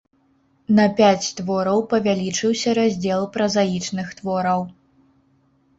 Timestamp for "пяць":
0.99-1.27